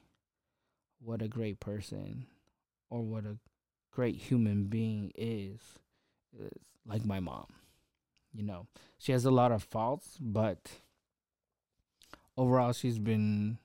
what 1.02 1.22
a 1.22 1.28
great 1.28 1.60
person 1.60 2.28
or 2.90 3.02
what 3.02 3.26
a 3.26 3.38
great 3.92 4.16
human 4.16 4.66
being 4.66 5.12
is 5.16 5.80
like 6.86 7.06
my 7.06 7.20
mom. 7.20 7.48
You 8.34 8.44
know, 8.44 8.68
she 8.98 9.12
has 9.12 9.26
a 9.26 9.32
lot 9.32 9.52
of 9.52 9.64
faults, 9.64 10.18
but 10.20 10.72
overall, 12.36 12.74
she's 12.74 12.98
been 12.98 13.60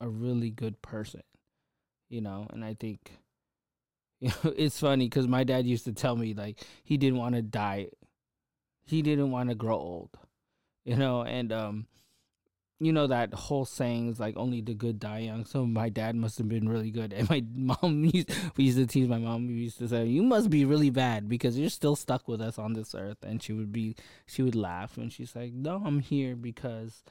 a 0.00 0.08
really 0.08 0.50
good 0.50 0.82
person. 0.82 1.22
You 2.08 2.20
know, 2.20 2.46
and 2.52 2.64
I 2.64 2.74
think 2.74 3.12
you 4.20 4.28
know, 4.28 4.52
it's 4.56 4.78
funny 4.78 5.06
because 5.06 5.28
my 5.28 5.44
dad 5.44 5.66
used 5.66 5.84
to 5.84 5.92
tell 5.92 6.16
me 6.16 6.34
like 6.34 6.60
he 6.82 6.96
didn't 6.96 7.18
want 7.18 7.34
to 7.34 7.42
die, 7.42 7.88
he 8.84 9.02
didn't 9.02 9.30
want 9.30 9.48
to 9.48 9.54
grow 9.54 9.76
old. 9.76 10.10
You 10.84 10.96
know, 10.96 11.22
and 11.22 11.52
um, 11.52 11.86
you 12.80 12.92
know 12.92 13.06
that 13.06 13.32
whole 13.32 13.64
saying 13.64 14.08
is 14.08 14.18
like 14.20 14.36
only 14.36 14.60
the 14.60 14.74
good 14.74 14.98
die 14.98 15.20
young. 15.20 15.44
So 15.44 15.64
my 15.64 15.88
dad 15.88 16.16
must 16.16 16.38
have 16.38 16.48
been 16.48 16.68
really 16.68 16.90
good, 16.90 17.12
and 17.16 17.28
my 17.28 17.44
mom 17.54 18.04
used 18.04 18.30
we 18.56 18.64
used 18.64 18.78
to 18.78 18.86
tease 18.86 19.08
my 19.08 19.18
mom. 19.18 19.46
We 19.46 19.54
used 19.54 19.78
to 19.78 19.88
say, 19.88 20.06
"You 20.06 20.22
must 20.22 20.50
be 20.50 20.64
really 20.64 20.90
bad 20.90 21.28
because 21.28 21.58
you're 21.58 21.70
still 21.70 21.96
stuck 21.96 22.26
with 22.28 22.40
us 22.40 22.58
on 22.58 22.72
this 22.74 22.94
earth." 22.94 23.18
And 23.22 23.42
she 23.42 23.52
would 23.52 23.72
be, 23.72 23.96
she 24.26 24.42
would 24.42 24.56
laugh, 24.56 24.96
and 24.96 25.12
she's 25.12 25.34
like, 25.36 25.52
"No, 25.52 25.82
I'm 25.84 26.00
here 26.00 26.34
because 26.36 27.04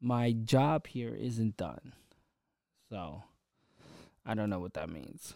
my 0.00 0.32
job 0.32 0.86
here 0.86 1.14
isn't 1.14 1.56
done." 1.56 1.92
So 2.90 3.22
I 4.24 4.34
don't 4.34 4.50
know 4.50 4.60
what 4.60 4.74
that 4.74 4.90
means. 4.90 5.34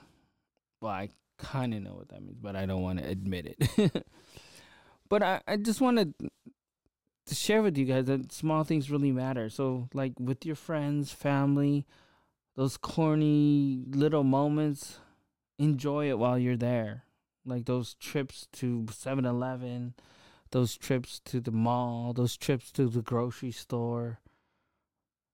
Well, 0.81 0.93
I 0.93 1.11
kind 1.39 1.75
of 1.75 1.83
know 1.83 1.95
what 1.95 2.09
that 2.09 2.23
means, 2.23 2.39
but 2.41 2.57
I 2.57 2.67
don't 2.67 2.83
want 2.83 2.99
to 2.99 3.07
admit 3.07 3.57
it. 3.59 4.05
but 5.09 5.23
I, 5.23 5.41
I 5.47 5.57
just 5.57 5.81
want 5.81 5.99
to 5.99 6.31
to 7.31 7.37
share 7.37 7.63
with 7.63 7.79
you 7.79 7.85
guys 7.85 8.07
that 8.07 8.33
small 8.33 8.65
things 8.65 8.91
really 8.91 9.13
matter. 9.13 9.49
So, 9.49 9.89
like 9.95 10.15
with 10.19 10.45
your 10.45 10.57
friends, 10.57 11.13
family, 11.13 11.87
those 12.57 12.77
corny 12.77 13.85
little 13.89 14.25
moments, 14.25 14.99
enjoy 15.57 16.11
it 16.11 16.19
while 16.19 16.37
you're 16.37 16.57
there. 16.57 17.05
Like 17.47 17.67
those 17.67 17.95
trips 17.95 18.49
to 18.55 18.85
7 18.91 19.25
Eleven, 19.25 19.95
those 20.51 20.77
trips 20.77 21.21
to 21.27 21.41
the 21.41 21.53
mall, 21.53 22.13
those 22.13 22.37
trips 22.37 22.73
to 22.73 22.89
the 22.89 23.01
grocery 23.01 23.53
store. 23.53 24.19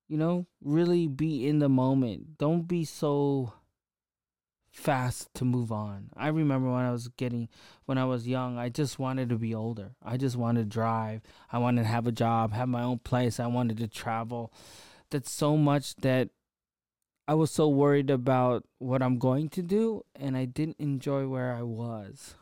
You 0.06 0.18
know, 0.18 0.46
really 0.62 1.08
be 1.08 1.48
in 1.48 1.60
the 1.60 1.70
moment. 1.70 2.36
Don't 2.36 2.68
be 2.68 2.84
so 2.84 3.54
fast 4.76 5.32
to 5.34 5.44
move 5.44 5.72
on. 5.72 6.10
I 6.16 6.28
remember 6.28 6.70
when 6.70 6.84
I 6.84 6.92
was 6.92 7.08
getting 7.08 7.48
when 7.86 7.98
I 7.98 8.04
was 8.04 8.28
young, 8.28 8.58
I 8.58 8.68
just 8.68 8.98
wanted 8.98 9.30
to 9.30 9.36
be 9.36 9.54
older. 9.54 9.92
I 10.04 10.16
just 10.16 10.36
wanted 10.36 10.60
to 10.60 10.66
drive. 10.66 11.22
I 11.50 11.58
wanted 11.58 11.82
to 11.82 11.88
have 11.88 12.06
a 12.06 12.12
job, 12.12 12.52
have 12.52 12.68
my 12.68 12.82
own 12.82 12.98
place. 12.98 13.40
I 13.40 13.46
wanted 13.46 13.78
to 13.78 13.88
travel. 13.88 14.52
That's 15.10 15.30
so 15.30 15.56
much 15.56 15.96
that 15.96 16.28
I 17.26 17.34
was 17.34 17.50
so 17.50 17.68
worried 17.68 18.10
about 18.10 18.64
what 18.78 19.02
I'm 19.02 19.18
going 19.18 19.48
to 19.50 19.62
do 19.62 20.04
and 20.14 20.36
I 20.36 20.44
didn't 20.44 20.76
enjoy 20.78 21.26
where 21.26 21.54
I 21.54 21.62
was. 21.62 22.34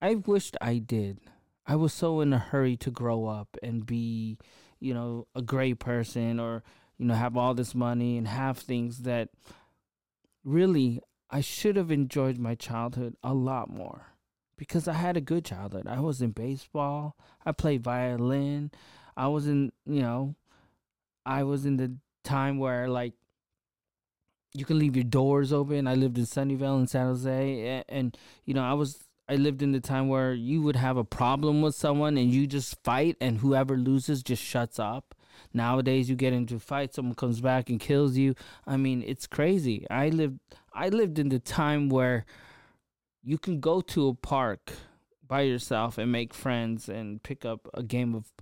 I 0.00 0.14
wished 0.14 0.56
I 0.60 0.78
did. 0.78 1.18
I 1.66 1.76
was 1.76 1.92
so 1.92 2.20
in 2.20 2.32
a 2.32 2.38
hurry 2.38 2.76
to 2.78 2.90
grow 2.90 3.26
up 3.26 3.56
and 3.62 3.84
be, 3.84 4.38
you 4.80 4.94
know, 4.94 5.26
a 5.34 5.42
great 5.42 5.78
person 5.80 6.38
or, 6.40 6.62
you 6.96 7.06
know, 7.06 7.14
have 7.14 7.36
all 7.36 7.54
this 7.54 7.74
money 7.74 8.16
and 8.16 8.28
have 8.28 8.58
things 8.58 9.00
that 9.00 9.30
really, 10.44 11.00
I 11.30 11.40
should 11.40 11.76
have 11.76 11.90
enjoyed 11.90 12.38
my 12.38 12.54
childhood 12.54 13.16
a 13.22 13.34
lot 13.34 13.70
more 13.70 14.06
because 14.56 14.86
I 14.86 14.94
had 14.94 15.16
a 15.16 15.20
good 15.20 15.44
childhood. 15.44 15.86
I 15.86 16.00
was 16.00 16.22
in 16.22 16.30
baseball, 16.30 17.16
I 17.44 17.52
played 17.52 17.82
violin, 17.82 18.70
I 19.16 19.28
was 19.28 19.46
in, 19.46 19.72
you 19.86 20.02
know, 20.02 20.34
I 21.24 21.42
was 21.44 21.64
in 21.64 21.76
the 21.76 21.96
time 22.24 22.58
where 22.58 22.88
like 22.88 23.14
you 24.54 24.64
can 24.64 24.78
leave 24.78 24.96
your 24.96 25.04
doors 25.04 25.52
open. 25.52 25.86
I 25.86 25.94
lived 25.94 26.18
in 26.18 26.24
Sunnyvale 26.24 26.80
in 26.80 26.86
San 26.86 27.06
Jose 27.06 27.66
and, 27.66 27.84
and 27.88 28.18
you 28.44 28.54
know, 28.54 28.62
I 28.62 28.74
was 28.74 29.04
I 29.28 29.36
lived 29.36 29.62
in 29.62 29.72
the 29.72 29.80
time 29.80 30.08
where 30.08 30.34
you 30.34 30.62
would 30.62 30.76
have 30.76 30.96
a 30.96 31.04
problem 31.04 31.62
with 31.62 31.74
someone 31.74 32.18
and 32.18 32.30
you 32.30 32.46
just 32.46 32.82
fight 32.82 33.16
and 33.20 33.38
whoever 33.38 33.76
loses 33.76 34.22
just 34.22 34.42
shuts 34.42 34.78
up. 34.78 35.14
Nowadays, 35.52 36.08
you 36.08 36.16
get 36.16 36.32
into 36.32 36.56
a 36.56 36.60
fight, 36.60 36.94
someone 36.94 37.14
comes 37.14 37.40
back 37.40 37.70
and 37.70 37.80
kills 37.80 38.16
you. 38.16 38.34
I 38.66 38.76
mean, 38.76 39.02
it's 39.06 39.26
crazy. 39.26 39.86
I 39.90 40.08
lived, 40.08 40.38
I 40.74 40.88
lived 40.88 41.18
in 41.18 41.28
the 41.28 41.38
time 41.38 41.88
where 41.88 42.24
you 43.22 43.38
can 43.38 43.60
go 43.60 43.80
to 43.80 44.08
a 44.08 44.14
park 44.14 44.72
by 45.26 45.42
yourself 45.42 45.98
and 45.98 46.10
make 46.10 46.34
friends 46.34 46.88
and 46.88 47.22
pick 47.22 47.44
up 47.44 47.68
a 47.74 47.82
game 47.82 48.14
of, 48.14 48.32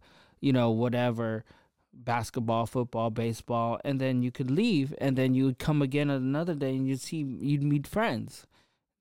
you 0.40 0.52
know, 0.52 0.71
whatever 0.71 1.45
basketball, 1.92 2.66
football, 2.66 3.11
baseball, 3.11 3.80
and 3.85 4.00
then 4.00 4.23
you 4.23 4.30
could 4.30 4.50
leave, 4.50 4.95
and 4.99 5.16
then 5.16 5.35
you 5.35 5.45
would 5.45 5.59
come 5.59 5.83
again 5.83 6.11
another 6.11 6.54
day, 6.54 6.71
and 6.71 6.87
you'd 6.87 7.00
see 7.00 7.19
you'd 7.19 7.62
meet 7.62 7.87
friends. 7.87 8.47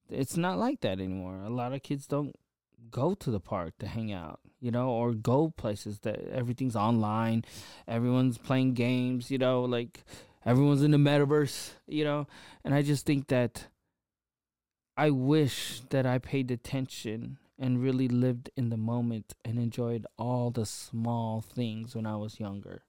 It's 0.09 0.35
not 0.35 0.57
like 0.57 0.81
that 0.81 0.99
anymore. 0.99 1.41
A 1.45 1.49
lot 1.49 1.73
of 1.73 1.83
kids 1.83 2.07
don't 2.07 2.35
go 2.91 3.13
to 3.15 3.31
the 3.31 3.39
park 3.39 3.73
to 3.79 3.87
hang 3.87 4.11
out. 4.11 4.39
you 4.61 4.71
know, 4.71 4.89
or 4.89 5.13
go 5.13 5.53
places 5.55 5.99
that 5.99 6.19
everything's 6.31 6.75
online, 6.75 7.45
everyone's 7.87 8.37
playing 8.37 8.73
games, 8.73 9.31
you 9.31 9.37
know, 9.37 9.63
like 9.63 10.03
everyone's 10.45 10.83
in 10.83 10.91
the 10.91 10.97
metaverse, 10.97 11.71
you 11.87 12.03
know, 12.03 12.27
and 12.63 12.73
I 12.73 12.81
just 12.81 13.05
think 13.05 13.27
that 13.27 13.67
I 14.97 15.11
wish 15.11 15.81
that 15.89 16.05
I 16.05 16.17
paid 16.17 16.51
attention 16.51 17.37
and 17.57 17.81
really 17.81 18.07
lived 18.07 18.49
in 18.55 18.69
the 18.69 18.77
moment 18.77 19.33
and 19.45 19.57
enjoyed 19.57 20.05
all 20.17 20.51
the 20.51 20.65
small 20.65 21.41
things 21.41 21.95
when 21.95 22.05
I 22.05 22.15
was 22.17 22.39
younger. 22.39 22.83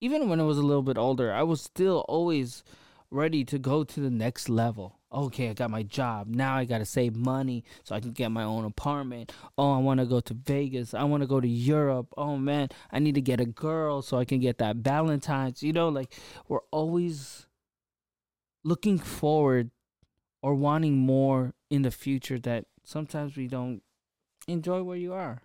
Even 0.00 0.28
when 0.28 0.40
I 0.40 0.44
was 0.44 0.58
a 0.58 0.62
little 0.62 0.82
bit 0.82 0.98
older, 0.98 1.32
I 1.32 1.42
was 1.42 1.62
still 1.62 2.04
always 2.08 2.64
ready 3.12 3.44
to 3.44 3.58
go 3.58 3.84
to 3.84 4.00
the 4.00 4.10
next 4.10 4.48
level. 4.48 4.98
Okay, 5.12 5.50
I 5.50 5.52
got 5.52 5.70
my 5.70 5.82
job. 5.82 6.28
Now 6.28 6.56
I 6.56 6.64
got 6.64 6.78
to 6.78 6.86
save 6.86 7.14
money 7.14 7.64
so 7.84 7.94
I 7.94 8.00
can 8.00 8.12
get 8.12 8.30
my 8.30 8.44
own 8.44 8.64
apartment. 8.64 9.30
Oh, 9.58 9.74
I 9.74 9.78
want 9.78 10.00
to 10.00 10.06
go 10.06 10.20
to 10.20 10.34
Vegas. 10.34 10.94
I 10.94 11.04
want 11.04 11.22
to 11.22 11.26
go 11.26 11.38
to 11.38 11.48
Europe. 11.48 12.14
Oh 12.16 12.38
man, 12.38 12.68
I 12.90 12.98
need 12.98 13.14
to 13.16 13.20
get 13.20 13.40
a 13.40 13.44
girl 13.44 14.00
so 14.00 14.18
I 14.18 14.24
can 14.24 14.40
get 14.40 14.58
that 14.58 14.76
Valentine's. 14.76 15.62
You 15.62 15.74
know, 15.74 15.90
like 15.90 16.14
we're 16.48 16.64
always 16.70 17.46
looking 18.64 18.98
forward 18.98 19.70
or 20.42 20.54
wanting 20.54 20.96
more 20.96 21.52
in 21.70 21.82
the 21.82 21.90
future 21.90 22.38
that 22.40 22.64
sometimes 22.84 23.36
we 23.36 23.46
don't 23.46 23.82
enjoy 24.48 24.82
where 24.82 24.96
you 24.96 25.12
are. 25.12 25.42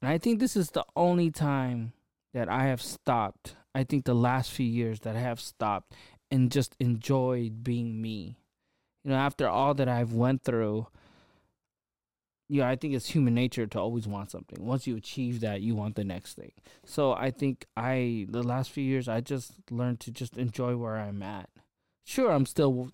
And 0.00 0.08
I 0.08 0.18
think 0.18 0.38
this 0.38 0.56
is 0.56 0.70
the 0.70 0.84
only 0.94 1.30
time 1.30 1.92
that 2.32 2.48
I 2.48 2.64
have 2.64 2.82
stopped. 2.82 3.56
I 3.74 3.82
think 3.82 4.04
the 4.04 4.14
last 4.14 4.52
few 4.52 4.66
years 4.66 5.00
that 5.00 5.16
I 5.16 5.20
have 5.20 5.40
stopped 5.40 5.94
and 6.34 6.50
just 6.50 6.74
enjoyed 6.80 7.62
being 7.62 8.02
me. 8.02 8.36
You 9.04 9.12
know, 9.12 9.16
after 9.16 9.48
all 9.48 9.72
that 9.74 9.88
I've 9.88 10.12
went 10.12 10.42
through, 10.42 10.88
you 12.48 12.60
know, 12.60 12.66
I 12.66 12.74
think 12.74 12.92
it's 12.92 13.10
human 13.10 13.34
nature 13.34 13.68
to 13.68 13.78
always 13.78 14.08
want 14.08 14.32
something. 14.32 14.66
Once 14.66 14.84
you 14.84 14.96
achieve 14.96 15.40
that, 15.40 15.60
you 15.60 15.76
want 15.76 15.94
the 15.94 16.02
next 16.02 16.34
thing. 16.34 16.50
So 16.84 17.12
I 17.12 17.30
think 17.30 17.66
I 17.76 18.26
the 18.28 18.42
last 18.42 18.72
few 18.72 18.82
years 18.82 19.08
I 19.08 19.20
just 19.20 19.52
learned 19.70 20.00
to 20.00 20.10
just 20.10 20.36
enjoy 20.36 20.76
where 20.76 20.96
I'm 20.96 21.22
at. 21.22 21.48
Sure, 22.04 22.32
I'm 22.32 22.46
still 22.46 22.90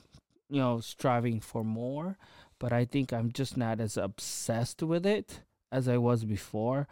you 0.50 0.60
know 0.60 0.80
striving 0.80 1.40
for 1.40 1.64
more, 1.64 2.18
but 2.58 2.74
I 2.74 2.84
think 2.84 3.10
I'm 3.10 3.32
just 3.32 3.56
not 3.56 3.80
as 3.80 3.96
obsessed 3.96 4.82
with 4.82 5.06
it 5.06 5.40
as 5.72 5.88
I 5.88 5.96
was 5.96 6.24
before, 6.24 6.88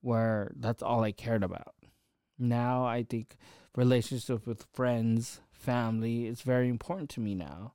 where 0.00 0.52
that's 0.56 0.82
all 0.82 1.04
I 1.04 1.12
cared 1.12 1.44
about. 1.44 1.74
Now 2.38 2.86
I 2.86 3.02
think 3.02 3.36
relationships 3.76 4.46
with 4.46 4.66
friends, 4.72 5.40
family 5.62 6.26
is 6.26 6.42
very 6.42 6.68
important 6.68 7.10
to 7.10 7.20
me 7.20 7.34
now, 7.34 7.72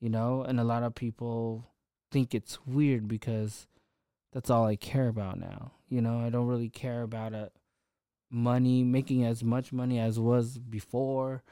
you 0.00 0.08
know, 0.08 0.42
and 0.42 0.60
a 0.60 0.64
lot 0.64 0.82
of 0.82 0.94
people 0.94 1.66
think 2.10 2.34
it's 2.34 2.58
weird 2.66 3.08
because 3.08 3.66
that's 4.32 4.50
all 4.50 4.64
I 4.66 4.76
care 4.76 5.08
about 5.08 5.38
now. 5.38 5.72
You 5.88 6.00
know, 6.00 6.20
I 6.20 6.30
don't 6.30 6.46
really 6.46 6.68
care 6.68 7.02
about 7.02 7.32
it 7.32 7.52
money, 8.30 8.84
making 8.84 9.24
as 9.24 9.42
much 9.42 9.72
money 9.72 9.98
as 9.98 10.20
was 10.20 10.58
before. 10.58 11.42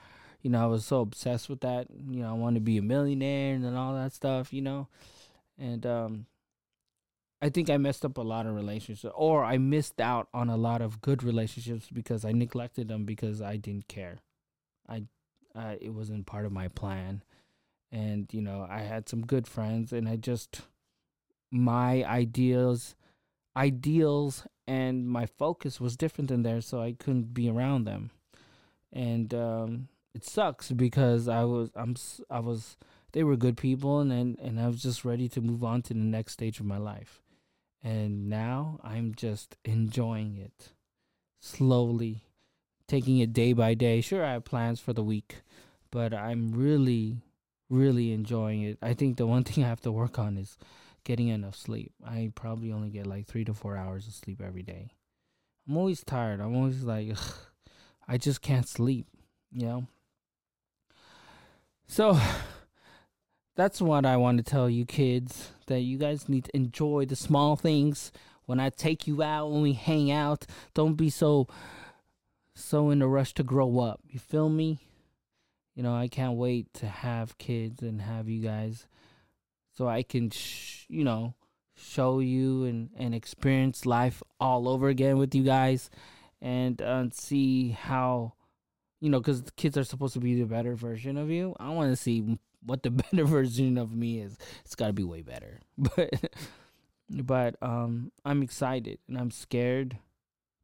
You 0.42 0.50
know, 0.50 0.62
I 0.62 0.66
was 0.66 0.86
so 0.86 1.00
obsessed 1.00 1.48
with 1.48 1.60
that. 1.60 1.88
You 1.90 2.22
know, 2.22 2.30
I 2.30 2.34
wanted 2.34 2.60
to 2.60 2.64
be 2.64 2.78
a 2.78 2.82
millionaire 2.82 3.54
and 3.54 3.76
all 3.76 3.94
that 3.94 4.12
stuff, 4.12 4.52
you 4.52 4.62
know 4.62 4.88
and 5.58 5.84
um, 5.84 6.26
I 7.42 7.48
think 7.48 7.68
I 7.68 7.76
messed 7.76 8.04
up 8.04 8.16
a 8.16 8.22
lot 8.22 8.46
of 8.46 8.54
relationships, 8.54 9.12
or 9.14 9.44
I 9.44 9.58
missed 9.58 10.00
out 10.00 10.28
on 10.32 10.48
a 10.48 10.56
lot 10.56 10.80
of 10.80 11.00
good 11.00 11.22
relationships 11.22 11.88
because 11.92 12.24
I 12.24 12.32
neglected 12.32 12.88
them 12.88 13.04
because 13.04 13.42
I 13.42 13.56
didn't 13.56 13.88
care. 13.88 14.18
I, 14.88 15.04
uh, 15.58 15.74
it 15.80 15.90
wasn't 15.90 16.26
part 16.26 16.46
of 16.46 16.52
my 16.52 16.68
plan, 16.68 17.22
and 17.90 18.28
you 18.32 18.40
know 18.40 18.66
I 18.68 18.80
had 18.80 19.08
some 19.08 19.26
good 19.26 19.46
friends, 19.46 19.92
and 19.92 20.08
I 20.08 20.16
just 20.16 20.62
my 21.50 22.04
ideals, 22.04 22.94
ideals, 23.56 24.46
and 24.66 25.08
my 25.08 25.26
focus 25.26 25.80
was 25.80 25.96
different 25.96 26.28
than 26.28 26.42
theirs, 26.42 26.66
so 26.66 26.80
I 26.80 26.92
couldn't 26.92 27.34
be 27.34 27.50
around 27.50 27.84
them, 27.84 28.10
and 28.92 29.34
um, 29.34 29.88
it 30.14 30.24
sucks 30.24 30.70
because 30.70 31.28
I 31.28 31.44
was 31.44 31.70
I'm 31.74 31.96
I 32.30 32.40
was 32.40 32.76
they 33.12 33.24
were 33.24 33.36
good 33.36 33.56
people 33.56 34.00
and, 34.00 34.12
and 34.12 34.38
and 34.38 34.60
I 34.60 34.66
was 34.68 34.82
just 34.82 35.04
ready 35.04 35.28
to 35.30 35.40
move 35.40 35.64
on 35.64 35.82
to 35.82 35.94
the 35.94 36.00
next 36.00 36.32
stage 36.34 36.60
of 36.60 36.66
my 36.66 36.78
life. 36.78 37.22
And 37.82 38.28
now 38.28 38.80
I'm 38.82 39.14
just 39.14 39.56
enjoying 39.64 40.36
it 40.36 40.70
slowly, 41.40 42.24
taking 42.88 43.18
it 43.18 43.32
day 43.32 43.52
by 43.52 43.74
day. 43.74 44.00
Sure, 44.00 44.24
I 44.24 44.32
have 44.32 44.44
plans 44.44 44.80
for 44.80 44.92
the 44.92 45.04
week, 45.04 45.42
but 45.90 46.12
I'm 46.12 46.52
really, 46.52 47.18
really 47.68 48.12
enjoying 48.12 48.62
it. 48.62 48.78
I 48.82 48.94
think 48.94 49.16
the 49.16 49.26
one 49.26 49.44
thing 49.44 49.62
I 49.62 49.68
have 49.68 49.82
to 49.82 49.92
work 49.92 50.18
on 50.18 50.36
is 50.36 50.58
getting 51.04 51.28
enough 51.28 51.54
sleep. 51.54 51.92
I 52.04 52.32
probably 52.34 52.72
only 52.72 52.90
get 52.90 53.06
like 53.06 53.26
three 53.26 53.44
to 53.44 53.54
four 53.54 53.76
hours 53.76 54.08
of 54.08 54.14
sleep 54.14 54.40
every 54.44 54.62
day. 54.62 54.90
I'm 55.68 55.76
always 55.76 56.02
tired. 56.02 56.40
I'm 56.40 56.56
always 56.56 56.82
like, 56.82 57.10
ugh, 57.12 57.34
I 58.08 58.16
just 58.16 58.40
can't 58.40 58.66
sleep, 58.66 59.06
you 59.52 59.66
know? 59.66 59.86
So 61.86 62.18
that's 63.56 63.80
what 63.80 64.06
I 64.06 64.16
want 64.16 64.38
to 64.38 64.44
tell 64.44 64.68
you 64.70 64.86
kids 64.86 65.50
that 65.66 65.80
you 65.80 65.98
guys 65.98 66.28
need 66.28 66.44
to 66.44 66.56
enjoy 66.56 67.04
the 67.04 67.16
small 67.16 67.54
things 67.54 68.10
when 68.46 68.58
I 68.58 68.70
take 68.70 69.06
you 69.06 69.22
out 69.22 69.50
when 69.50 69.60
we 69.60 69.74
hang 69.74 70.10
out 70.10 70.46
don't 70.72 70.94
be 70.94 71.10
so 71.10 71.48
so 72.58 72.90
in 72.90 73.02
a 73.02 73.08
rush 73.08 73.34
to 73.34 73.42
grow 73.42 73.78
up 73.78 74.00
you 74.08 74.18
feel 74.18 74.48
me 74.48 74.78
you 75.74 75.82
know 75.82 75.94
I 75.94 76.08
can't 76.08 76.36
wait 76.36 76.72
to 76.74 76.86
have 76.86 77.38
kids 77.38 77.82
and 77.82 78.02
have 78.02 78.28
you 78.28 78.42
guys 78.42 78.86
so 79.76 79.88
I 79.88 80.02
can 80.02 80.30
sh- 80.30 80.86
you 80.88 81.04
know 81.04 81.34
show 81.76 82.18
you 82.18 82.64
and 82.64 82.90
and 82.96 83.14
experience 83.14 83.86
life 83.86 84.22
all 84.40 84.68
over 84.68 84.88
again 84.88 85.18
with 85.18 85.34
you 85.34 85.44
guys 85.44 85.90
and 86.40 86.80
uh, 86.82 87.04
see 87.12 87.70
how 87.70 88.34
you 89.00 89.10
know 89.10 89.20
because 89.20 89.42
kids 89.56 89.76
are 89.78 89.84
supposed 89.84 90.14
to 90.14 90.20
be 90.20 90.34
the 90.34 90.46
better 90.46 90.74
version 90.74 91.16
of 91.16 91.30
you 91.30 91.54
i 91.60 91.68
want 91.68 91.90
to 91.90 91.96
see 91.96 92.38
what 92.64 92.82
the 92.82 92.90
better 93.12 93.24
version 93.24 93.78
of 93.78 93.94
me 93.94 94.20
is. 94.20 94.36
It's 94.64 94.74
got 94.74 94.88
to 94.88 94.92
be 94.92 95.04
way 95.04 95.22
better. 95.22 95.60
But 95.78 96.30
but 97.10 97.56
um 97.62 98.12
I'm 98.26 98.42
excited 98.42 98.98
and 99.08 99.16
I'm 99.16 99.30
scared 99.30 99.96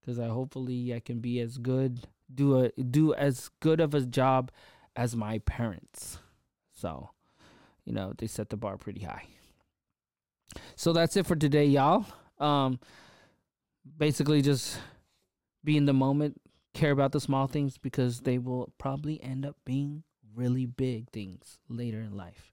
cuz 0.05 0.19
I 0.19 0.29
hopefully 0.29 0.95
I 0.95 1.01
can 1.01 1.21
be 1.21 1.41
as 1.41 1.59
good 1.59 2.01
do 2.33 2.65
a 2.65 2.71
do 2.71 3.15
as 3.15 3.51
good 3.61 3.81
of 3.81 3.95
a 3.95 4.01
job 4.01 4.51
as 4.97 5.17
my 5.17 5.39
parents. 5.41 6.19
So, 6.73 7.11
you 7.85 7.93
know, 7.93 8.13
they 8.17 8.27
set 8.27 8.51
the 8.51 8.57
bar 8.57 8.77
pretty 8.77 9.05
high. 9.05 9.27
So 10.77 10.93
that's 10.93 11.17
it 11.17 11.27
for 11.27 11.37
today, 11.37 11.67
y'all. 11.67 12.07
Um 12.39 12.79
basically 13.99 14.43
just 14.43 14.79
be 15.63 15.77
in 15.77 15.87
the 15.87 15.93
moment, 15.93 16.41
care 16.73 16.91
about 16.91 17.13
the 17.13 17.21
small 17.21 17.47
things 17.47 17.79
because 17.79 18.21
they 18.21 18.39
will 18.39 18.73
probably 18.79 19.23
end 19.23 19.47
up 19.47 19.57
being 19.65 20.03
really 20.35 20.67
big 20.67 21.11
things 21.11 21.59
later 21.69 22.01
in 22.01 22.17
life. 22.17 22.53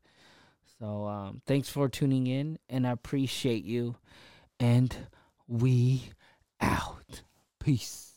So 0.79 1.05
um, 1.05 1.41
thanks 1.45 1.69
for 1.69 1.89
tuning 1.89 2.27
in, 2.27 2.57
and 2.69 2.87
I 2.87 2.91
appreciate 2.91 3.63
you. 3.63 3.95
And 4.59 4.95
we 5.47 6.09
out. 6.59 7.21
Peace. 7.63 8.10